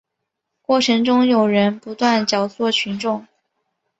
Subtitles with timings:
[0.63, 3.27] 过程中有人不断教唆群众